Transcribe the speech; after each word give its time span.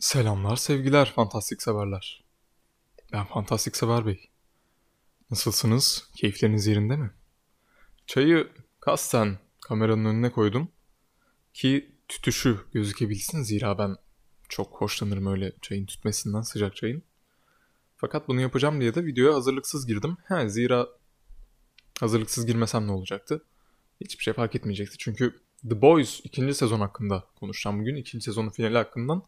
Selamlar 0.00 0.56
sevgiler 0.56 1.12
fantastik 1.14 1.62
severler. 1.62 2.24
Ben 3.12 3.24
fantastik 3.24 3.76
sever 3.76 4.06
bey. 4.06 4.30
Nasılsınız? 5.30 6.10
Keyifleriniz 6.16 6.66
yerinde 6.66 6.96
mi? 6.96 7.10
Çayı 8.06 8.48
kasten 8.80 9.38
kameranın 9.60 10.04
önüne 10.04 10.32
koydum 10.32 10.68
ki 11.52 11.92
tütüşü 12.08 12.60
gözükebilsin 12.72 13.42
zira 13.42 13.78
ben 13.78 13.96
çok 14.48 14.80
hoşlanırım 14.80 15.26
öyle 15.26 15.52
çayın 15.62 15.86
tütmesinden 15.86 16.42
sıcak 16.42 16.76
çayın. 16.76 17.02
Fakat 17.96 18.28
bunu 18.28 18.40
yapacağım 18.40 18.80
diye 18.80 18.94
de 18.94 19.04
videoya 19.04 19.34
hazırlıksız 19.34 19.86
girdim. 19.86 20.16
He, 20.24 20.48
zira 20.48 20.88
hazırlıksız 22.00 22.46
girmesem 22.46 22.86
ne 22.86 22.92
olacaktı? 22.92 23.44
Hiçbir 24.00 24.24
şey 24.24 24.34
fark 24.34 24.54
etmeyecekti. 24.54 24.98
Çünkü 24.98 25.40
The 25.68 25.80
Boys 25.80 26.20
ikinci 26.24 26.54
sezon 26.54 26.80
hakkında 26.80 27.24
konuşacağım 27.36 27.80
bugün. 27.80 27.96
İkinci 27.96 28.24
sezonun 28.24 28.50
finali 28.50 28.76
hakkından 28.76 29.22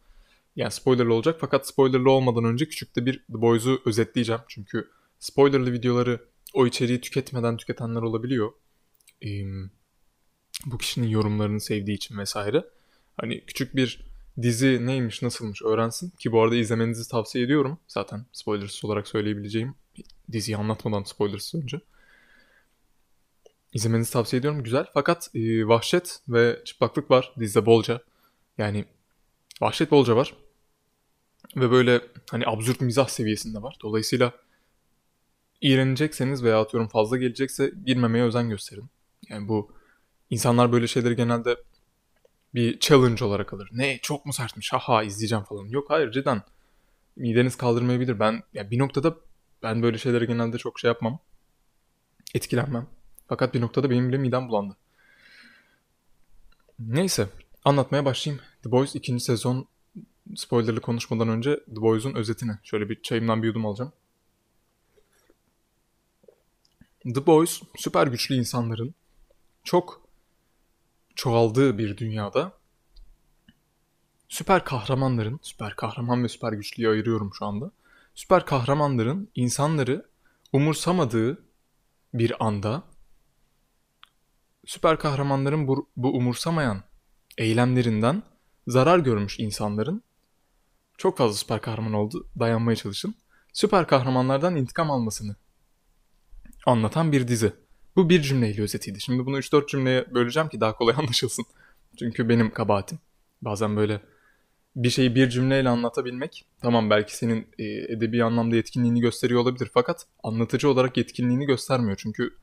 yani 0.57 0.71
spoilerlı 0.71 1.13
olacak 1.13 1.37
fakat 1.39 1.67
spoilerlı 1.67 2.11
olmadan 2.11 2.43
önce 2.43 2.65
küçük 2.65 2.95
de 2.95 3.05
bir 3.05 3.17
The 3.17 3.41
Boys'u 3.41 3.81
özetleyeceğim. 3.85 4.41
Çünkü 4.47 4.89
spoilerlı 5.19 5.73
videoları 5.73 6.21
o 6.53 6.67
içeriği 6.67 7.01
tüketmeden 7.01 7.57
tüketenler 7.57 8.01
olabiliyor. 8.01 8.51
Ee, 9.25 9.27
bu 10.65 10.77
kişinin 10.77 11.07
yorumlarını 11.07 11.61
sevdiği 11.61 11.97
için 11.97 12.17
vesaire. 12.17 12.65
Hani 13.17 13.45
küçük 13.45 13.75
bir 13.75 14.01
dizi 14.41 14.85
neymiş 14.85 15.21
nasılmış 15.21 15.61
öğrensin. 15.61 16.09
Ki 16.09 16.31
bu 16.31 16.41
arada 16.41 16.55
izlemenizi 16.55 17.09
tavsiye 17.09 17.45
ediyorum. 17.45 17.79
Zaten 17.87 18.25
spoilersız 18.31 18.85
olarak 18.85 19.07
söyleyebileceğim. 19.07 19.75
Diziyi 20.31 20.57
anlatmadan 20.57 21.03
spoilersız 21.03 21.61
önce. 21.63 21.81
İzlemenizi 23.73 24.13
tavsiye 24.13 24.39
ediyorum. 24.39 24.63
Güzel. 24.63 24.85
Fakat 24.93 25.29
e, 25.35 25.67
vahşet 25.67 26.19
ve 26.29 26.61
çıplaklık 26.65 27.11
var 27.11 27.33
dizide 27.39 27.65
bolca. 27.65 28.01
Yani 28.57 28.85
vahşet 29.61 29.91
bolca 29.91 30.15
var 30.15 30.33
ve 31.55 31.71
böyle 31.71 32.01
hani 32.31 32.47
absürt 32.47 32.81
mizah 32.81 33.07
seviyesinde 33.07 33.61
var. 33.61 33.77
Dolayısıyla 33.81 34.33
iğrenecekseniz 35.61 36.43
veya 36.43 36.61
atıyorum 36.61 36.89
fazla 36.89 37.17
gelecekse 37.17 37.73
girmemeye 37.85 38.23
özen 38.23 38.49
gösterin. 38.49 38.89
Yani 39.29 39.47
bu 39.47 39.71
insanlar 40.29 40.71
böyle 40.71 40.87
şeyleri 40.87 41.15
genelde 41.15 41.57
bir 42.53 42.79
challenge 42.79 43.25
olarak 43.25 43.53
alır. 43.53 43.69
Ne 43.71 43.99
çok 44.01 44.25
mu 44.25 44.33
sertmiş 44.33 44.73
haha 44.73 45.03
izleyeceğim 45.03 45.43
falan. 45.43 45.65
Yok 45.65 45.89
hayır 45.89 46.11
cidden 46.11 46.41
mideniz 47.15 47.55
kaldırmayabilir. 47.55 48.19
Ben 48.19 48.43
ya 48.53 48.71
bir 48.71 48.79
noktada 48.79 49.15
ben 49.63 49.83
böyle 49.83 49.97
şeyleri 49.97 50.27
genelde 50.27 50.57
çok 50.57 50.79
şey 50.79 50.87
yapmam. 50.87 51.19
Etkilenmem. 52.35 52.87
Fakat 53.27 53.53
bir 53.53 53.61
noktada 53.61 53.89
benim 53.89 54.09
bile 54.09 54.17
midem 54.17 54.49
bulandı. 54.49 54.77
Neyse 56.79 57.29
anlatmaya 57.65 58.05
başlayayım. 58.05 58.43
The 58.63 58.71
Boys 58.71 58.95
ikinci 58.95 59.23
sezon 59.23 59.67
spoilerlı 60.35 60.81
konuşmadan 60.81 61.29
önce 61.29 61.59
The 61.65 61.81
Boys'un 61.81 62.15
özetini. 62.15 62.51
Şöyle 62.63 62.89
bir 62.89 63.01
çayımdan 63.01 63.43
bir 63.43 63.47
yudum 63.47 63.65
alacağım. 63.65 63.91
The 67.03 67.25
Boys 67.25 67.61
süper 67.75 68.07
güçlü 68.07 68.35
insanların 68.35 68.95
çok 69.63 70.01
çoğaldığı 71.15 71.77
bir 71.77 71.97
dünyada 71.97 72.53
süper 74.29 74.63
kahramanların, 74.63 75.39
süper 75.41 75.75
kahraman 75.75 76.23
ve 76.23 76.29
süper 76.29 76.53
güçlüyü 76.53 76.89
ayırıyorum 76.89 77.31
şu 77.33 77.45
anda. 77.45 77.71
Süper 78.15 78.45
kahramanların 78.45 79.29
insanları 79.35 80.05
umursamadığı 80.53 81.43
bir 82.13 82.45
anda 82.45 82.83
süper 84.65 84.99
kahramanların 84.99 85.67
bu, 85.67 85.89
bu 85.97 86.17
umursamayan 86.17 86.83
eylemlerinden 87.37 88.23
zarar 88.67 88.99
görmüş 88.99 89.39
insanların 89.39 90.03
çok 90.97 91.17
fazla 91.17 91.37
süper 91.37 91.61
kahraman 91.61 91.93
oldu. 91.93 92.27
Dayanmaya 92.39 92.75
çalışın. 92.75 93.15
Süper 93.53 93.87
kahramanlardan 93.87 94.55
intikam 94.55 94.91
almasını 94.91 95.35
anlatan 96.67 97.11
bir 97.11 97.27
dizi. 97.27 97.53
Bu 97.95 98.09
bir 98.09 98.21
cümleyle 98.21 98.61
özetiydi. 98.61 99.01
Şimdi 99.01 99.25
bunu 99.25 99.39
3-4 99.39 99.67
cümleye 99.67 100.13
böleceğim 100.13 100.49
ki 100.49 100.61
daha 100.61 100.75
kolay 100.75 100.95
anlaşılsın. 100.97 101.45
Çünkü 101.99 102.29
benim 102.29 102.53
kabahatim. 102.53 102.99
Bazen 103.41 103.77
böyle 103.77 104.01
bir 104.75 104.89
şeyi 104.89 105.15
bir 105.15 105.29
cümleyle 105.29 105.69
anlatabilmek 105.69 106.45
tamam 106.61 106.89
belki 106.89 107.17
senin 107.17 107.47
e, 107.59 107.63
edebi 107.63 108.23
anlamda 108.23 108.55
yetkinliğini 108.55 108.99
gösteriyor 109.01 109.41
olabilir 109.41 109.69
fakat 109.73 110.07
anlatıcı 110.23 110.69
olarak 110.69 110.97
yetkinliğini 110.97 111.45
göstermiyor. 111.45 111.97
Çünkü 111.97 112.37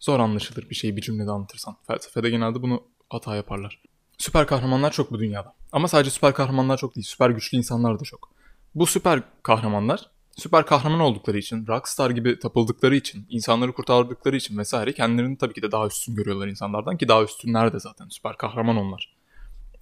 zor 0.00 0.20
anlaşılır 0.20 0.70
bir 0.70 0.74
şeyi 0.74 0.96
bir 0.96 1.02
cümlede 1.02 1.30
anlatırsan. 1.30 1.76
Felsefede 1.86 2.30
genelde 2.30 2.62
bunu 2.62 2.84
hata 3.10 3.36
yaparlar. 3.36 3.82
Süper 4.18 4.46
kahramanlar 4.46 4.90
çok 4.90 5.10
bu 5.10 5.18
dünyada. 5.18 5.54
Ama 5.72 5.88
sadece 5.88 6.10
süper 6.10 6.34
kahramanlar 6.34 6.76
çok 6.76 6.96
değil, 6.96 7.06
süper 7.06 7.30
güçlü 7.30 7.58
insanlar 7.58 8.00
da 8.00 8.04
çok. 8.04 8.30
Bu 8.74 8.86
süper 8.86 9.22
kahramanlar 9.42 10.10
süper 10.36 10.66
kahraman 10.66 11.00
oldukları 11.00 11.38
için, 11.38 11.66
rockstar 11.66 12.10
gibi 12.10 12.38
tapıldıkları 12.38 12.96
için, 12.96 13.26
insanları 13.30 13.72
kurtardıkları 13.72 14.36
için 14.36 14.58
vesaire 14.58 14.92
kendilerini 14.92 15.38
tabii 15.38 15.54
ki 15.54 15.62
de 15.62 15.72
daha 15.72 15.86
üstün 15.86 16.14
görüyorlar 16.14 16.48
insanlardan 16.48 16.96
ki 16.96 17.08
daha 17.08 17.22
üstünler 17.22 17.72
de 17.72 17.80
zaten 17.80 18.08
süper 18.08 18.36
kahraman 18.36 18.76
onlar. 18.76 19.16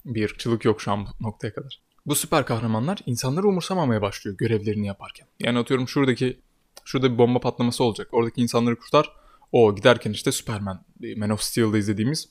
Bir 0.05 0.25
ırkçılık 0.25 0.65
yok 0.65 0.81
şu 0.81 0.91
an 0.91 1.05
bu 1.05 1.27
noktaya 1.27 1.53
kadar. 1.53 1.81
Bu 2.05 2.15
süper 2.15 2.45
kahramanlar 2.45 2.99
insanları 3.05 3.47
umursamamaya 3.47 4.01
başlıyor 4.01 4.37
görevlerini 4.37 4.87
yaparken. 4.87 5.27
Yani 5.39 5.59
atıyorum 5.59 5.87
şuradaki 5.87 6.39
şurada 6.85 7.13
bir 7.13 7.17
bomba 7.17 7.39
patlaması 7.39 7.83
olacak. 7.83 8.07
Oradaki 8.11 8.41
insanları 8.41 8.75
kurtar. 8.75 9.11
O 9.51 9.75
giderken 9.75 10.11
işte 10.11 10.31
Superman, 10.31 10.85
Man 11.17 11.29
of 11.29 11.41
Steel'da 11.41 11.77
izlediğimiz 11.77 12.29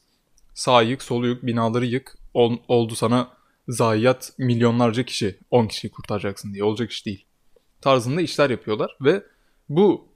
sağ 0.60 0.82
yık, 0.82 1.02
sol 1.02 1.24
yık, 1.24 1.46
binaları 1.46 1.86
yık. 1.86 2.16
Ol, 2.34 2.56
oldu 2.68 2.94
sana 2.94 3.30
zayiat 3.68 4.32
milyonlarca 4.38 5.02
kişi 5.02 5.38
10 5.50 5.66
kişiyi 5.66 5.90
kurtaracaksın 5.90 6.54
diye 6.54 6.64
olacak 6.64 6.90
iş 6.90 7.06
değil. 7.06 7.24
Tarzında 7.80 8.20
işler 8.20 8.50
yapıyorlar 8.50 8.96
ve 9.00 9.24
bu 9.68 10.08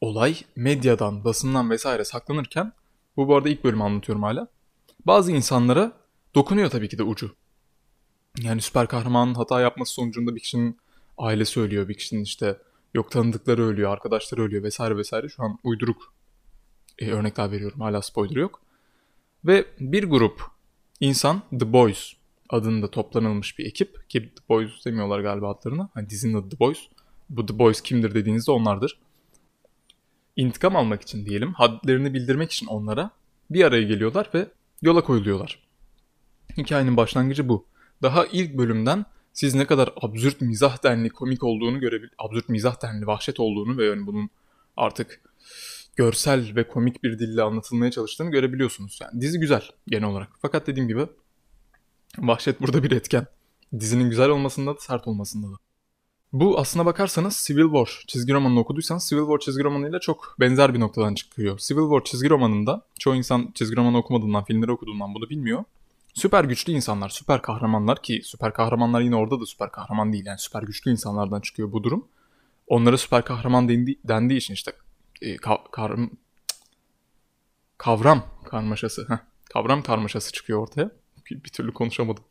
olay 0.00 0.36
medyadan, 0.56 1.24
basından 1.24 1.70
vesaire 1.70 2.04
saklanırken 2.04 2.72
bu 3.16 3.28
bu 3.28 3.36
arada 3.36 3.48
ilk 3.48 3.64
bölümü 3.64 3.82
anlatıyorum 3.82 4.22
hala. 4.22 4.48
Bazı 5.06 5.32
insanlara 5.32 5.92
dokunuyor 6.34 6.70
tabii 6.70 6.88
ki 6.88 6.98
de 6.98 7.02
ucu. 7.02 7.34
Yani 8.42 8.60
süper 8.60 8.86
kahramanın 8.86 9.34
hata 9.34 9.60
yapması 9.60 9.92
sonucunda 9.92 10.34
bir 10.34 10.40
kişinin 10.40 10.78
ailesi 11.18 11.60
ölüyor, 11.60 11.88
bir 11.88 11.94
kişinin 11.94 12.22
işte 12.22 12.58
yok 12.94 13.10
tanıdıkları 13.10 13.66
ölüyor, 13.66 13.92
arkadaşları 13.92 14.42
ölüyor 14.42 14.62
vesaire 14.62 14.96
vesaire. 14.96 15.28
Şu 15.28 15.42
an 15.42 15.58
uyduruk 15.64 16.14
e, 16.98 17.10
örnekler 17.10 17.52
veriyorum 17.52 17.80
hala 17.80 18.02
spoiler 18.02 18.36
yok. 18.36 18.67
Ve 19.44 19.66
bir 19.80 20.04
grup 20.04 20.42
insan 21.00 21.42
The 21.50 21.72
Boys 21.72 22.12
adında 22.50 22.90
toplanılmış 22.90 23.58
bir 23.58 23.66
ekip 23.66 24.10
ki 24.10 24.22
The 24.34 24.42
Boys 24.48 24.84
demiyorlar 24.84 25.20
galiba 25.20 25.50
adlarına. 25.50 25.88
Hani 25.94 26.10
dizinin 26.10 26.34
adı 26.34 26.48
The 26.48 26.58
Boys. 26.58 26.78
Bu 27.30 27.46
The 27.46 27.58
Boys 27.58 27.80
kimdir 27.80 28.14
dediğinizde 28.14 28.50
onlardır. 28.50 28.98
İntikam 30.36 30.76
almak 30.76 31.02
için 31.02 31.26
diyelim, 31.26 31.52
hadlerini 31.52 32.14
bildirmek 32.14 32.52
için 32.52 32.66
onlara 32.66 33.10
bir 33.50 33.64
araya 33.64 33.82
geliyorlar 33.82 34.30
ve 34.34 34.48
yola 34.82 35.04
koyuluyorlar. 35.04 35.62
Hikayenin 36.56 36.96
başlangıcı 36.96 37.48
bu. 37.48 37.64
Daha 38.02 38.26
ilk 38.26 38.58
bölümden 38.58 39.04
siz 39.32 39.54
ne 39.54 39.66
kadar 39.66 39.92
absürt 40.02 40.40
mizah 40.40 40.84
denli 40.84 41.10
komik 41.10 41.44
olduğunu 41.44 41.80
görebil 41.80 42.08
absürt 42.18 42.48
mizah 42.48 42.82
denli 42.82 43.06
vahşet 43.06 43.40
olduğunu 43.40 43.78
ve 43.78 43.84
yani 43.84 44.06
bunun 44.06 44.30
artık 44.76 45.20
görsel 45.98 46.56
ve 46.56 46.68
komik 46.68 47.02
bir 47.02 47.18
dille 47.18 47.42
anlatılmaya 47.42 47.90
çalıştığını 47.90 48.30
görebiliyorsunuz. 48.30 48.98
Yani 49.02 49.20
dizi 49.20 49.40
güzel 49.40 49.62
genel 49.86 50.08
olarak. 50.08 50.28
Fakat 50.42 50.66
dediğim 50.66 50.88
gibi 50.88 51.06
Vahşet 52.18 52.60
burada 52.60 52.82
bir 52.82 52.90
etken. 52.90 53.26
Dizinin 53.80 54.10
güzel 54.10 54.28
olmasında 54.28 54.76
da 54.76 54.80
sert 54.80 55.08
olmasında 55.08 55.46
da. 55.46 55.56
Bu 56.32 56.58
aslına 56.58 56.86
bakarsanız 56.86 57.44
Civil 57.46 57.62
War 57.62 58.04
çizgi 58.06 58.32
romanını 58.32 58.60
okuduysanız 58.60 59.08
Civil 59.08 59.20
War 59.20 59.38
çizgi 59.38 59.64
romanıyla 59.64 60.00
çok 60.00 60.36
benzer 60.40 60.74
bir 60.74 60.80
noktadan 60.80 61.14
çıkıyor. 61.14 61.58
Civil 61.58 61.80
War 61.80 62.04
çizgi 62.04 62.30
romanında 62.30 62.82
çoğu 62.98 63.14
insan 63.14 63.50
çizgi 63.54 63.76
romanı 63.76 63.98
okumadığından, 63.98 64.44
filmleri 64.44 64.72
okuduğundan 64.72 65.14
bunu 65.14 65.30
bilmiyor. 65.30 65.64
Süper 66.14 66.44
güçlü 66.44 66.72
insanlar, 66.72 67.08
süper 67.08 67.42
kahramanlar 67.42 68.02
ki 68.02 68.20
süper 68.24 68.52
kahramanlar 68.52 69.00
yine 69.00 69.16
orada 69.16 69.40
da 69.40 69.46
süper 69.46 69.70
kahraman 69.70 70.12
değil. 70.12 70.26
Yani 70.26 70.38
süper 70.38 70.62
güçlü 70.62 70.90
insanlardan 70.90 71.40
çıkıyor 71.40 71.72
bu 71.72 71.84
durum. 71.84 72.08
Onlara 72.66 72.98
süper 72.98 73.24
kahraman 73.24 73.68
dendiği, 73.68 74.38
için 74.38 74.54
işte 74.54 74.72
e, 75.22 75.36
kavram 77.78 78.22
karmaşası, 78.44 79.06
heh, 79.08 79.18
kavram 79.52 79.82
karmaşası 79.82 80.32
çıkıyor 80.32 80.62
ortaya 80.62 80.90
bir 81.30 81.50
türlü 81.50 81.74
konuşamadım. 81.74 82.24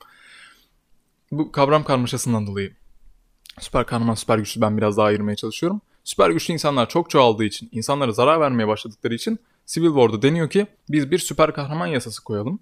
Bu 1.31 1.51
kavram 1.51 1.84
karmaşasından 1.84 2.48
dolayı 2.48 2.75
süper 3.60 3.86
kahraman 3.86 4.13
süper 4.13 4.38
güçlü 4.38 4.62
ben 4.62 4.78
biraz 4.78 4.98
daha 4.98 5.06
ayırmaya 5.06 5.36
çalışıyorum. 5.36 5.81
Süper 6.04 6.30
güçlü 6.30 6.54
insanlar 6.54 6.89
çok 6.89 7.10
çoğaldığı 7.10 7.44
için, 7.44 7.69
insanlara 7.72 8.12
zarar 8.12 8.39
vermeye 8.39 8.68
başladıkları 8.68 9.13
için 9.13 9.40
Civil 9.66 9.88
War'da 9.88 10.22
deniyor 10.22 10.50
ki 10.50 10.68
biz 10.90 11.12
bir 11.12 11.19
süper 11.19 11.54
kahraman 11.54 11.88
yasası 11.88 12.24
koyalım. 12.24 12.60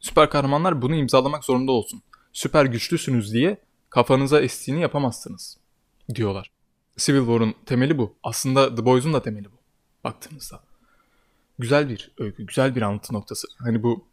Süper 0.00 0.30
kahramanlar 0.30 0.82
bunu 0.82 0.94
imzalamak 0.94 1.44
zorunda 1.44 1.72
olsun. 1.72 2.02
Süper 2.32 2.64
güçlüsünüz 2.64 3.32
diye 3.32 3.60
kafanıza 3.90 4.40
estiğini 4.40 4.80
yapamazsınız 4.80 5.58
diyorlar. 6.14 6.57
Civil 6.98 7.18
War'un 7.18 7.54
temeli 7.66 7.98
bu. 7.98 8.16
Aslında 8.22 8.74
The 8.74 8.84
Boys'un 8.84 9.12
da 9.12 9.22
temeli 9.22 9.44
bu. 9.44 9.56
Baktığınızda. 10.04 10.60
Güzel 11.58 11.88
bir 11.88 12.12
öykü, 12.18 12.46
güzel 12.46 12.76
bir 12.76 12.82
anlatı 12.82 13.14
noktası. 13.14 13.48
Hani 13.58 13.82
bu 13.82 14.04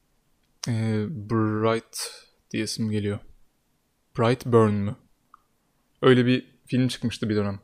e, 0.68 0.72
Bright 1.10 1.98
diye 2.52 2.64
isim 2.64 2.92
geliyor. 2.92 3.20
Bright 4.20 4.46
Burn 4.46 4.74
mü? 4.74 4.96
Öyle 6.02 6.26
bir 6.26 6.48
film 6.66 6.88
çıkmıştı 6.88 7.30
bir 7.30 7.36
dönem. 7.36 7.60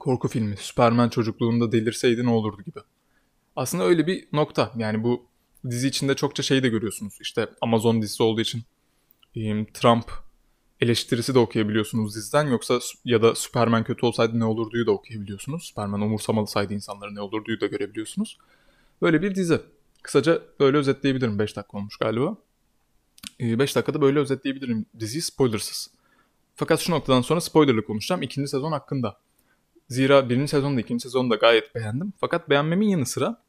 Korku 0.00 0.28
filmi. 0.28 0.56
Superman 0.56 1.08
çocukluğunda 1.08 1.72
delirseydi 1.72 2.24
ne 2.24 2.30
olurdu 2.30 2.62
gibi. 2.62 2.80
Aslında 3.56 3.84
öyle 3.84 4.06
bir 4.06 4.28
nokta. 4.32 4.72
Yani 4.76 5.04
bu 5.04 5.26
dizi 5.70 5.88
içinde 5.88 6.14
çokça 6.14 6.42
şey 6.42 6.62
de 6.62 6.68
görüyorsunuz. 6.68 7.18
İşte 7.20 7.48
Amazon 7.60 8.02
dizisi 8.02 8.22
olduğu 8.22 8.40
için 8.40 8.62
Trump 9.74 10.12
eleştirisi 10.82 11.34
de 11.34 11.38
okuyabiliyorsunuz 11.38 12.16
diziden 12.16 12.46
yoksa 12.46 12.78
ya 13.04 13.22
da 13.22 13.34
Superman 13.34 13.84
kötü 13.84 14.06
olsaydı 14.06 14.40
ne 14.40 14.44
olurduyu 14.44 14.86
da 14.86 14.90
okuyabiliyorsunuz. 14.90 15.62
Superman 15.62 16.00
umursamalısaydı 16.00 16.74
insanları 16.74 17.14
ne 17.14 17.20
olurduyu 17.20 17.60
da 17.60 17.66
görebiliyorsunuz. 17.66 18.38
Böyle 19.02 19.22
bir 19.22 19.34
dizi. 19.34 19.60
Kısaca 20.02 20.42
böyle 20.60 20.76
özetleyebilirim. 20.76 21.38
5 21.38 21.56
dakika 21.56 21.78
olmuş 21.78 21.96
galiba. 21.96 22.36
5 23.40 23.76
dakikada 23.76 24.00
böyle 24.00 24.18
özetleyebilirim 24.18 24.86
diziyi 25.00 25.22
spoilersız. 25.22 25.90
Fakat 26.54 26.80
şu 26.80 26.92
noktadan 26.92 27.22
sonra 27.22 27.40
spoilerlı 27.40 27.84
konuşacağım 27.84 28.22
ikinci 28.22 28.48
sezon 28.48 28.72
hakkında. 28.72 29.16
Zira 29.88 30.28
birinci 30.28 30.50
sezonda 30.50 30.80
ikinci 30.80 31.02
sezonda 31.02 31.34
gayet 31.34 31.74
beğendim. 31.74 32.12
Fakat 32.20 32.50
beğenmemin 32.50 32.88
yanı 32.88 33.06
sıra 33.06 33.42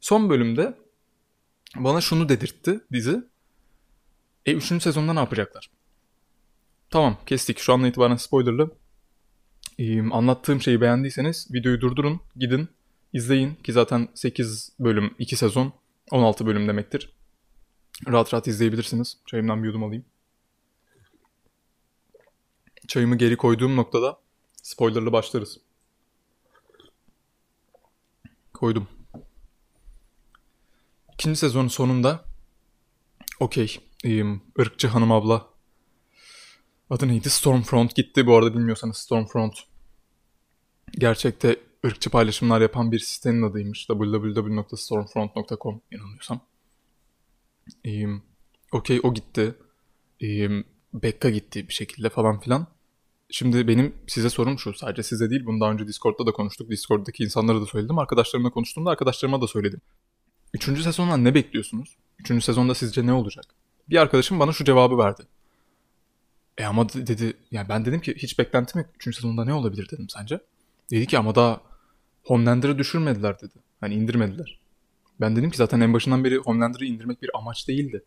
son 0.00 0.30
bölümde 0.30 0.78
bana 1.76 2.00
şunu 2.00 2.28
dedirtti 2.28 2.80
dizi. 2.92 3.24
E 4.46 4.52
üçüncü 4.52 4.82
sezonda 4.82 5.12
ne 5.12 5.18
yapacaklar? 5.18 5.79
Tamam 6.90 7.16
kestik. 7.26 7.58
Şu 7.58 7.72
andan 7.72 7.88
itibaren 7.88 8.16
spoilerlı. 8.16 8.70
Ee, 9.78 10.10
anlattığım 10.10 10.60
şeyi 10.60 10.80
beğendiyseniz 10.80 11.48
videoyu 11.54 11.80
durdurun. 11.80 12.20
Gidin 12.36 12.68
izleyin 13.12 13.54
ki 13.54 13.72
zaten 13.72 14.08
8 14.14 14.72
bölüm 14.80 15.14
2 15.18 15.36
sezon 15.36 15.72
16 16.10 16.46
bölüm 16.46 16.68
demektir. 16.68 17.12
Rahat 18.06 18.34
rahat 18.34 18.46
izleyebilirsiniz. 18.46 19.18
Çayımdan 19.26 19.62
bir 19.62 19.68
yudum 19.68 19.84
alayım. 19.84 20.04
Çayımı 22.88 23.16
geri 23.16 23.36
koyduğum 23.36 23.76
noktada 23.76 24.20
spoilerlı 24.62 25.12
başlarız. 25.12 25.60
Koydum. 28.54 28.88
İkinci 31.14 31.38
sezonun 31.38 31.68
sonunda 31.68 32.24
okey 33.40 33.78
ırkçı 34.58 34.88
hanım 34.88 35.12
abla 35.12 35.49
adı 36.90 37.08
neydi? 37.08 37.30
Stormfront 37.30 37.94
gitti. 37.94 38.26
Bu 38.26 38.36
arada 38.36 38.54
bilmiyorsanız 38.54 38.96
Stormfront 38.96 39.54
gerçekte 40.98 41.56
ırkçı 41.86 42.10
paylaşımlar 42.10 42.60
yapan 42.60 42.92
bir 42.92 42.98
sitenin 42.98 43.42
adıymış. 43.42 43.86
www.stormfront.com 43.86 45.80
yanılmıyorsam. 45.90 46.40
Ee, 47.86 48.04
Okey 48.72 49.00
o 49.02 49.14
gitti. 49.14 49.54
Ee, 50.22 50.48
Bekka 50.94 51.30
gitti 51.30 51.68
bir 51.68 51.72
şekilde 51.72 52.08
falan 52.08 52.40
filan. 52.40 52.66
Şimdi 53.30 53.68
benim 53.68 53.94
size 54.06 54.30
sorum 54.30 54.58
şu. 54.58 54.74
Sadece 54.74 55.02
size 55.02 55.30
değil 55.30 55.46
bunu 55.46 55.60
daha 55.60 55.72
önce 55.72 55.86
Discord'da 55.86 56.26
da 56.26 56.32
konuştuk. 56.32 56.70
Discord'daki 56.70 57.24
insanlara 57.24 57.60
da 57.60 57.66
söyledim. 57.66 57.98
Arkadaşlarımla 57.98 58.50
konuştuğumda 58.50 58.90
arkadaşlarıma 58.90 59.40
da 59.40 59.46
söyledim. 59.46 59.80
Üçüncü 60.54 60.82
sezondan 60.82 61.24
ne 61.24 61.34
bekliyorsunuz? 61.34 61.96
Üçüncü 62.18 62.44
sezonda 62.44 62.74
sizce 62.74 63.06
ne 63.06 63.12
olacak? 63.12 63.44
Bir 63.90 63.96
arkadaşım 63.96 64.40
bana 64.40 64.52
şu 64.52 64.64
cevabı 64.64 64.98
verdi. 64.98 65.22
E 66.60 66.64
ama 66.64 66.88
dedi 66.88 67.32
yani 67.50 67.68
ben 67.68 67.84
dedim 67.84 68.00
ki 68.00 68.14
hiç 68.16 68.38
beklentim 68.38 68.80
yok. 68.80 68.90
Üçüncü 68.94 69.16
sezonda 69.16 69.44
ne 69.44 69.54
olabilir 69.54 69.88
dedim 69.92 70.08
sence? 70.08 70.40
Dedi 70.90 71.06
ki 71.06 71.18
ama 71.18 71.34
daha 71.34 71.60
Homelander'ı 72.24 72.78
düşürmediler 72.78 73.40
dedi. 73.40 73.54
Hani 73.80 73.94
indirmediler. 73.94 74.60
Ben 75.20 75.36
dedim 75.36 75.50
ki 75.50 75.56
zaten 75.56 75.80
en 75.80 75.94
başından 75.94 76.24
beri 76.24 76.36
Homelander'ı 76.36 76.84
indirmek 76.84 77.22
bir 77.22 77.30
amaç 77.34 77.68
değildi. 77.68 78.04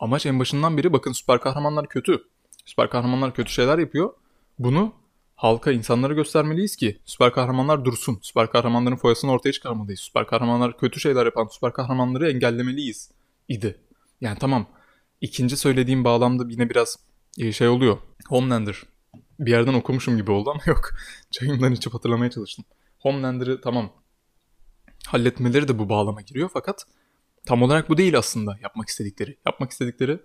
Amaç 0.00 0.26
en 0.26 0.38
başından 0.38 0.76
beri 0.76 0.92
bakın 0.92 1.12
süper 1.12 1.40
kahramanlar 1.40 1.88
kötü. 1.88 2.24
Süper 2.64 2.90
kahramanlar 2.90 3.34
kötü 3.34 3.52
şeyler 3.52 3.78
yapıyor. 3.78 4.14
Bunu 4.58 4.92
halka, 5.36 5.72
insanlara 5.72 6.12
göstermeliyiz 6.12 6.76
ki 6.76 6.98
süper 7.04 7.32
kahramanlar 7.32 7.84
dursun. 7.84 8.18
Süper 8.22 8.50
kahramanların 8.50 8.96
foyasını 8.96 9.32
ortaya 9.32 9.52
çıkarmalıyız. 9.52 10.00
Süper 10.00 10.26
kahramanlar 10.26 10.78
kötü 10.78 11.00
şeyler 11.00 11.24
yapan 11.24 11.48
süper 11.50 11.72
kahramanları 11.72 12.30
engellemeliyiz 12.30 13.10
idi. 13.48 13.78
Yani 14.20 14.38
tamam 14.38 14.66
ikinci 15.20 15.56
söylediğim 15.56 16.04
bağlamda 16.04 16.44
yine 16.48 16.70
biraz 16.70 17.07
şey 17.52 17.68
oluyor. 17.68 17.98
Homelander. 18.28 18.82
Bir 19.38 19.50
yerden 19.50 19.74
okumuşum 19.74 20.16
gibi 20.16 20.30
oldu 20.30 20.50
ama 20.50 20.60
yok. 20.66 20.90
Çayımdan 21.30 21.72
içip 21.72 21.94
hatırlamaya 21.94 22.30
çalıştım. 22.30 22.64
Homelander'ı 22.98 23.60
tamam 23.60 23.92
halletmeleri 25.06 25.68
de 25.68 25.78
bu 25.78 25.88
bağlama 25.88 26.20
giriyor 26.20 26.50
fakat 26.52 26.84
tam 27.46 27.62
olarak 27.62 27.88
bu 27.88 27.96
değil 27.96 28.18
aslında 28.18 28.58
yapmak 28.62 28.88
istedikleri. 28.88 29.38
Yapmak 29.46 29.70
istedikleri 29.70 30.20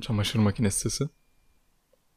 çamaşır 0.00 0.38
makinesi 0.38 0.80
sesi. 0.80 1.08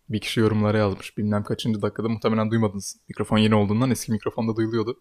Bir 0.09 0.21
kişi 0.21 0.39
yorumlara 0.39 0.77
yazmış. 0.77 1.17
Bilmem 1.17 1.43
kaçıncı 1.43 1.81
dakikada 1.81 2.09
muhtemelen 2.09 2.51
duymadınız. 2.51 2.97
Mikrofon 3.09 3.37
yeni 3.37 3.55
olduğundan 3.55 3.91
eski 3.91 4.11
mikrofonda 4.11 4.55
duyuluyordu. 4.55 4.99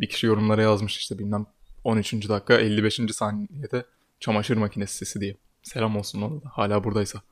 Bir 0.00 0.08
kişi 0.08 0.26
yorumlara 0.26 0.62
yazmış 0.62 0.96
işte 0.96 1.18
bilmem 1.18 1.46
13. 1.84 2.28
dakika 2.28 2.54
55. 2.54 3.00
saniyede 3.12 3.86
çamaşır 4.20 4.56
makinesi 4.56 4.96
sesi 4.96 5.20
diye. 5.20 5.36
Selam 5.62 5.96
olsun 5.96 6.22
ona 6.22 6.42
da 6.42 6.48
hala 6.52 6.84
buradaysa. 6.84 7.22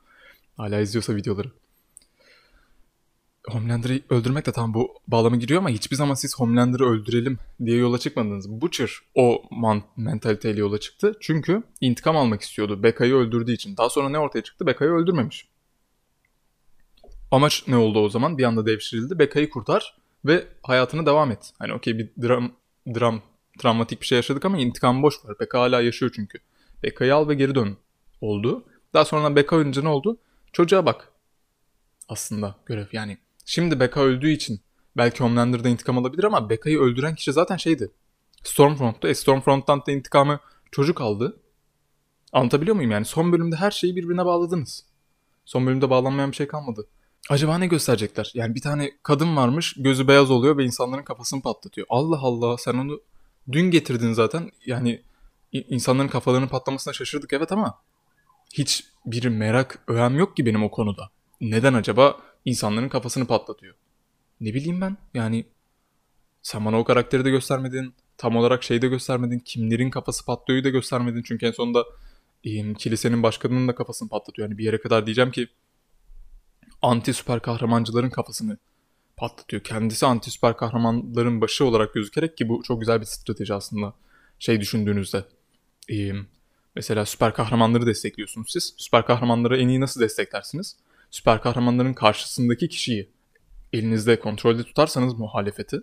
Hala 0.56 0.80
izliyorsa 0.80 1.16
videoları. 1.16 1.50
Homelander'ı 3.48 4.00
öldürmek 4.10 4.46
de 4.46 4.52
tam 4.52 4.74
bu 4.74 4.94
bağlama 5.08 5.36
giriyor 5.36 5.60
ama 5.60 5.68
hiçbir 5.68 5.96
zaman 5.96 6.14
siz 6.14 6.38
Homelander'ı 6.38 6.84
öldürelim 6.84 7.38
diye 7.64 7.76
yola 7.76 7.98
çıkmadınız. 7.98 8.50
Butcher 8.50 8.90
o 9.14 9.42
man- 9.50 9.82
mentaliteyle 9.96 10.60
yola 10.60 10.80
çıktı. 10.80 11.16
Çünkü 11.20 11.62
intikam 11.80 12.16
almak 12.16 12.42
istiyordu 12.42 12.82
Bekka'yı 12.82 13.14
öldürdüğü 13.14 13.52
için. 13.52 13.76
Daha 13.76 13.90
sonra 13.90 14.08
ne 14.08 14.18
ortaya 14.18 14.42
çıktı? 14.42 14.66
Bekka'yı 14.66 14.90
öldürmemiş. 14.90 15.48
Amaç 17.30 17.64
ne 17.68 17.76
oldu 17.76 17.98
o 18.00 18.08
zaman? 18.08 18.38
Bir 18.38 18.44
anda 18.44 18.66
devşirildi. 18.66 19.18
Bekka'yı 19.18 19.50
kurtar 19.50 19.96
ve 20.24 20.46
hayatına 20.62 21.06
devam 21.06 21.30
et. 21.30 21.52
Hani 21.58 21.72
okey 21.72 21.98
bir 21.98 22.10
dram, 22.22 22.52
dram, 22.94 23.22
travmatik 23.58 24.00
bir 24.00 24.06
şey 24.06 24.16
yaşadık 24.16 24.44
ama 24.44 24.58
intikam 24.58 25.02
boş 25.02 25.24
ver. 25.24 25.36
Bekka 25.40 25.60
hala 25.60 25.80
yaşıyor 25.80 26.12
çünkü. 26.14 26.38
Bekka'yı 26.82 27.14
al 27.14 27.28
ve 27.28 27.34
geri 27.34 27.54
dön 27.54 27.76
oldu. 28.20 28.64
Daha 28.94 29.04
sonra 29.04 29.36
Bekka 29.36 29.56
ölünce 29.56 29.84
ne 29.84 29.88
oldu? 29.88 30.18
Çocuğa 30.52 30.86
bak. 30.86 31.12
Aslında 32.08 32.56
görev 32.66 32.86
yani. 32.92 33.18
Şimdi 33.44 33.80
Bekka 33.80 34.00
öldüğü 34.00 34.30
için 34.30 34.60
belki 34.96 35.20
Homelander'da 35.20 35.68
intikam 35.68 35.98
alabilir 35.98 36.24
ama 36.24 36.50
Bekka'yı 36.50 36.78
öldüren 36.78 37.14
kişi 37.14 37.32
zaten 37.32 37.56
şeydi. 37.56 37.90
Stormfront'tu. 38.42 39.08
E 39.08 39.14
Stormfront'tan 39.14 39.82
da 39.86 39.92
intikamı 39.92 40.40
çocuk 40.72 41.00
aldı. 41.00 41.40
Anlatabiliyor 42.32 42.76
muyum 42.76 42.90
yani? 42.90 43.04
Son 43.04 43.32
bölümde 43.32 43.56
her 43.56 43.70
şeyi 43.70 43.96
birbirine 43.96 44.24
bağladınız. 44.24 44.84
Son 45.44 45.66
bölümde 45.66 45.90
bağlanmayan 45.90 46.30
bir 46.30 46.36
şey 46.36 46.46
kalmadı. 46.46 46.86
Acaba 47.30 47.58
ne 47.58 47.66
gösterecekler? 47.66 48.30
Yani 48.34 48.54
bir 48.54 48.60
tane 48.60 48.90
kadın 49.02 49.36
varmış 49.36 49.74
gözü 49.78 50.08
beyaz 50.08 50.30
oluyor 50.30 50.56
ve 50.56 50.64
insanların 50.64 51.02
kafasını 51.02 51.42
patlatıyor. 51.42 51.86
Allah 51.90 52.18
Allah 52.18 52.58
sen 52.58 52.74
onu 52.74 53.00
dün 53.52 53.70
getirdin 53.70 54.12
zaten. 54.12 54.50
Yani 54.66 55.02
insanların 55.52 56.08
kafalarının 56.08 56.48
patlamasına 56.48 56.94
şaşırdık 56.94 57.32
evet 57.32 57.52
ama 57.52 57.78
hiç 58.52 58.84
bir 59.06 59.28
merak, 59.28 59.84
öğem 59.88 60.18
yok 60.18 60.36
ki 60.36 60.46
benim 60.46 60.64
o 60.64 60.70
konuda. 60.70 61.10
Neden 61.40 61.74
acaba 61.74 62.20
insanların 62.44 62.88
kafasını 62.88 63.26
patlatıyor? 63.26 63.74
Ne 64.40 64.54
bileyim 64.54 64.80
ben 64.80 64.96
yani 65.14 65.46
sen 66.42 66.64
bana 66.64 66.78
o 66.78 66.84
karakteri 66.84 67.24
de 67.24 67.30
göstermedin. 67.30 67.94
Tam 68.16 68.36
olarak 68.36 68.62
şeyi 68.62 68.82
de 68.82 68.88
göstermedin. 68.88 69.38
Kimlerin 69.38 69.90
kafası 69.90 70.24
patlıyoryu 70.24 70.64
da 70.64 70.68
göstermedin. 70.68 71.22
Çünkü 71.22 71.46
en 71.46 71.50
sonunda 71.50 71.84
kilisenin 72.78 73.22
başkanının 73.22 73.68
da 73.68 73.74
kafasını 73.74 74.08
patlatıyor. 74.08 74.48
Yani 74.48 74.58
bir 74.58 74.64
yere 74.64 74.80
kadar 74.80 75.06
diyeceğim 75.06 75.30
ki 75.30 75.48
anti 76.82 77.14
süper 77.14 77.40
kahramancıların 77.40 78.10
kafasını 78.10 78.58
patlatıyor. 79.16 79.62
Kendisi 79.62 80.06
anti 80.06 80.30
süper 80.30 80.56
kahramanların 80.56 81.40
başı 81.40 81.64
olarak 81.64 81.94
gözükerek 81.94 82.36
ki 82.36 82.48
bu 82.48 82.62
çok 82.62 82.80
güzel 82.80 83.00
bir 83.00 83.06
strateji 83.06 83.54
aslında. 83.54 83.94
Şey 84.38 84.60
düşündüğünüzde. 84.60 85.24
Mesela 86.74 87.06
süper 87.06 87.34
kahramanları 87.34 87.86
destekliyorsunuz 87.86 88.52
siz. 88.52 88.74
Süper 88.76 89.06
kahramanları 89.06 89.58
en 89.58 89.68
iyi 89.68 89.80
nasıl 89.80 90.00
desteklersiniz? 90.00 90.76
Süper 91.10 91.42
kahramanların 91.42 91.94
karşısındaki 91.94 92.68
kişiyi 92.68 93.08
elinizde 93.72 94.20
kontrolde 94.20 94.64
tutarsanız 94.64 95.14
muhalefeti 95.14 95.82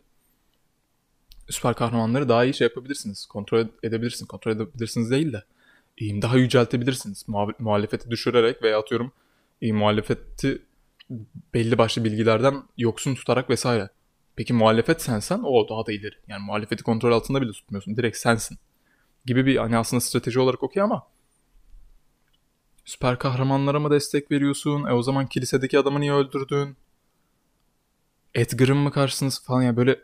süper 1.49 1.75
kahramanları 1.75 2.29
daha 2.29 2.45
iyi 2.45 2.53
şey 2.53 2.65
yapabilirsiniz. 2.65 3.25
Kontrol 3.25 3.67
edebilirsiniz. 3.83 4.27
Kontrol 4.27 4.51
edebilirsiniz 4.51 5.11
değil 5.11 5.33
de 5.33 5.43
daha 6.01 6.37
yüceltebilirsiniz. 6.37 7.25
Muhalefeti 7.59 8.11
düşürerek 8.11 8.63
veya 8.63 8.79
atıyorum 8.79 9.11
muhalefeti 9.61 10.61
belli 11.53 11.77
başlı 11.77 12.03
bilgilerden 12.03 12.63
yoksun 12.77 13.15
tutarak 13.15 13.49
vesaire. 13.49 13.89
Peki 14.35 14.53
muhalefet 14.53 15.01
sensen 15.01 15.39
o 15.43 15.69
daha 15.69 15.85
da 15.85 15.91
ileri. 15.91 16.15
Yani 16.27 16.45
muhalefeti 16.45 16.83
kontrol 16.83 17.11
altında 17.11 17.41
bile 17.41 17.51
tutmuyorsun. 17.51 17.97
Direkt 17.97 18.17
sensin. 18.17 18.57
Gibi 19.29 19.45
bir 19.45 19.57
hani 19.57 19.77
aslında 19.77 20.01
strateji 20.01 20.39
olarak 20.39 20.63
okey 20.63 20.83
ama 20.83 21.07
süper 22.85 23.19
kahramanlara 23.19 23.79
mı 23.79 23.91
destek 23.91 24.31
veriyorsun? 24.31 24.85
E 24.85 24.93
o 24.93 25.01
zaman 25.01 25.27
kilisedeki 25.27 25.79
adamı 25.79 25.99
niye 25.99 26.13
öldürdün? 26.13 26.77
Edgar'ın 28.35 28.77
mı 28.77 28.91
karşısınız 28.91 29.43
falan 29.43 29.61
ya 29.61 29.77
böyle 29.77 29.99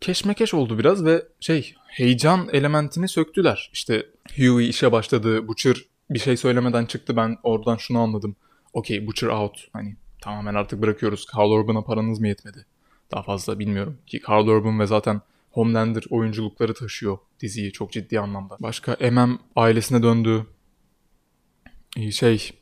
keşmekeş 0.00 0.54
oldu 0.54 0.78
biraz 0.78 1.04
ve 1.04 1.26
şey 1.40 1.74
heyecan 1.86 2.48
elementini 2.52 3.08
söktüler. 3.08 3.70
İşte 3.72 4.06
Huey 4.36 4.68
işe 4.68 4.92
başladı, 4.92 5.48
Butcher 5.48 5.76
bir 6.10 6.18
şey 6.18 6.36
söylemeden 6.36 6.86
çıktı 6.86 7.16
ben 7.16 7.38
oradan 7.42 7.76
şunu 7.76 7.98
anladım 7.98 8.36
okey 8.72 9.06
Butcher 9.06 9.28
out. 9.28 9.68
Hani 9.72 9.96
tamamen 10.20 10.54
artık 10.54 10.82
bırakıyoruz. 10.82 11.26
Carl 11.36 11.50
Urban'a 11.50 11.84
paranız 11.84 12.20
mı 12.20 12.28
yetmedi? 12.28 12.66
Daha 13.12 13.22
fazla 13.22 13.58
bilmiyorum. 13.58 13.98
Ki 14.06 14.20
Carl 14.28 14.46
Urban 14.46 14.80
ve 14.80 14.86
zaten 14.86 15.20
Homelander 15.50 16.04
oyunculukları 16.10 16.74
taşıyor 16.74 17.18
diziyi 17.40 17.72
çok 17.72 17.92
ciddi 17.92 18.20
anlamda. 18.20 18.56
Başka 18.60 18.96
MM 19.10 19.38
ailesine 19.56 20.02
döndü. 20.02 20.46
Şey 22.10 22.52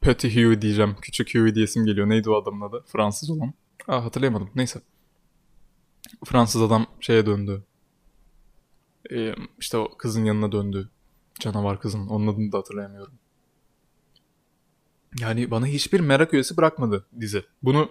Petit 0.00 0.36
Huey 0.36 0.62
diyeceğim. 0.62 0.96
Küçük 1.02 1.34
Huey 1.34 1.54
diyesim 1.54 1.84
geliyor. 1.86 2.08
Neydi 2.08 2.30
o 2.30 2.42
adamın 2.42 2.68
adı? 2.68 2.84
Fransız 2.86 3.30
olan. 3.30 3.52
Aa 3.88 4.04
hatırlayamadım. 4.04 4.50
Neyse. 4.54 4.80
Fransız 6.24 6.62
adam 6.62 6.86
şeye 7.00 7.26
döndü. 7.26 7.64
Ee, 9.12 9.34
işte 9.58 9.76
o 9.76 9.96
kızın 9.96 10.24
yanına 10.24 10.52
döndü. 10.52 10.90
Canavar 11.40 11.80
kızın. 11.80 12.06
Onun 12.06 12.26
adını 12.26 12.52
da 12.52 12.58
hatırlayamıyorum. 12.58 13.14
Yani 15.20 15.50
bana 15.50 15.66
hiçbir 15.66 16.00
merak 16.00 16.34
üyesi 16.34 16.56
bırakmadı 16.56 17.06
dizi. 17.20 17.44
Bunu 17.62 17.90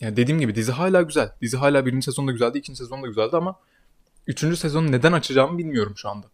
yani 0.00 0.16
dediğim 0.16 0.40
gibi 0.40 0.54
dizi 0.54 0.72
hala 0.72 1.02
güzel. 1.02 1.32
Dizi 1.42 1.56
hala 1.56 1.86
birinci 1.86 2.04
sezonda 2.04 2.32
güzeldi, 2.32 2.58
ikinci 2.58 2.78
sezonda 2.78 3.06
güzeldi 3.06 3.36
ama 3.36 3.58
üçüncü 4.26 4.56
sezonu 4.56 4.92
neden 4.92 5.12
açacağımı 5.12 5.58
bilmiyorum 5.58 5.92
şu 5.96 6.08
anda. 6.08 6.26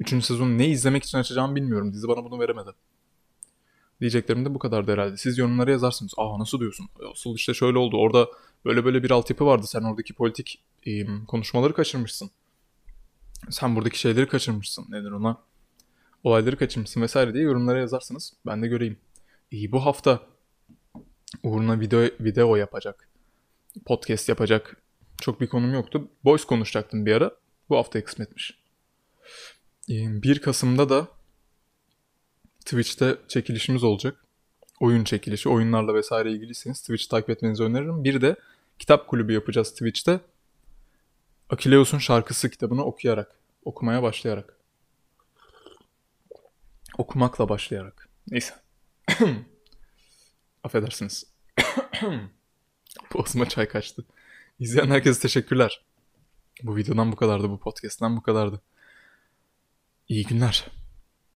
Üçüncü 0.00 0.26
sezonu 0.26 0.58
ne 0.58 0.68
izlemek 0.68 1.04
için 1.04 1.18
açacağımı 1.18 1.56
bilmiyorum. 1.56 1.92
Dizi 1.92 2.08
bana 2.08 2.24
bunu 2.24 2.40
veremedi. 2.40 2.70
Diyeceklerim 4.00 4.44
de 4.44 4.54
bu 4.54 4.58
kadardı 4.58 4.92
herhalde. 4.92 5.16
Siz 5.16 5.38
yorumlara 5.38 5.70
yazarsınız. 5.70 6.12
Aa 6.16 6.38
nasıl 6.38 6.60
diyorsun? 6.60 6.88
Asıl 7.12 7.34
işte 7.34 7.54
şöyle 7.54 7.78
oldu. 7.78 7.96
Orada 7.96 8.28
böyle 8.64 8.84
böyle 8.84 9.02
bir 9.02 9.10
altyapı 9.10 9.46
vardı. 9.46 9.66
Sen 9.66 9.82
oradaki 9.82 10.14
politik 10.14 10.62
e, 10.86 11.04
konuşmaları 11.26 11.74
kaçırmışsın. 11.74 12.30
Sen 13.50 13.76
buradaki 13.76 13.98
şeyleri 13.98 14.28
kaçırmışsın. 14.28 14.86
Nedir 14.88 15.10
ona? 15.10 15.36
Olayları 16.24 16.56
kaçırmışsın 16.56 17.02
vesaire 17.02 17.34
diye 17.34 17.44
yorumlara 17.44 17.78
yazarsınız. 17.78 18.32
Ben 18.46 18.62
de 18.62 18.68
göreyim. 18.68 18.96
İyi 19.50 19.72
bu 19.72 19.86
hafta 19.86 20.20
uğruna 21.42 21.80
video, 21.80 22.00
video 22.20 22.56
yapacak. 22.56 23.08
Podcast 23.86 24.28
yapacak. 24.28 24.76
Çok 25.20 25.40
bir 25.40 25.46
konum 25.46 25.74
yoktu. 25.74 26.08
Boys 26.24 26.44
konuşacaktım 26.44 27.06
bir 27.06 27.12
ara. 27.12 27.30
Bu 27.68 27.76
hafta 27.76 28.04
kısmetmiş. 28.04 28.58
1 29.88 30.40
Kasım'da 30.40 30.88
da 30.88 31.08
Twitch'te 32.60 33.16
çekilişimiz 33.28 33.84
olacak. 33.84 34.24
Oyun 34.80 35.04
çekilişi, 35.04 35.48
oyunlarla 35.48 35.94
vesaire 35.94 36.32
ilgiliyseniz 36.32 36.80
Twitch 36.80 37.08
takip 37.08 37.30
etmenizi 37.30 37.62
öneririm. 37.62 38.04
Bir 38.04 38.20
de 38.20 38.36
kitap 38.78 39.08
kulübü 39.08 39.32
yapacağız 39.32 39.70
Twitch'te. 39.70 40.20
Akileus'un 41.50 41.98
şarkısı 41.98 42.50
kitabını 42.50 42.84
okuyarak, 42.84 43.34
okumaya 43.64 44.02
başlayarak. 44.02 44.56
Okumakla 46.98 47.48
başlayarak. 47.48 48.08
Neyse. 48.30 48.54
Affedersiniz. 50.68 51.26
Boğazıma 53.14 53.48
çay 53.48 53.68
kaçtı. 53.68 54.04
İzleyen 54.58 54.90
herkese 54.90 55.20
teşekkürler. 55.20 55.84
Bu 56.62 56.76
videodan 56.76 57.12
bu 57.12 57.16
kadardı, 57.16 57.50
bu 57.50 57.60
podcast'ten 57.60 58.16
bu 58.16 58.22
kadardı. 58.22 58.62
İyi 60.08 60.24
günler. 60.24 60.66